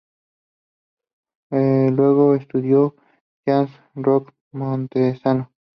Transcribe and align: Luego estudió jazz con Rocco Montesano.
Luego 1.51 2.33
estudió 2.33 2.95
jazz 3.45 3.69
con 3.93 4.03
Rocco 4.03 4.33
Montesano. 4.51 5.51